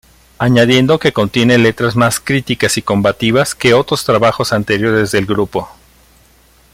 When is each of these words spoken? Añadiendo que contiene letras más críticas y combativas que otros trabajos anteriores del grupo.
Añadiendo 0.39 0.97
que 0.97 1.13
contiene 1.13 1.59
letras 1.59 1.95
más 1.95 2.19
críticas 2.19 2.75
y 2.75 2.81
combativas 2.81 3.53
que 3.53 3.75
otros 3.75 4.03
trabajos 4.03 4.51
anteriores 4.51 5.11
del 5.11 5.27
grupo. 5.27 5.69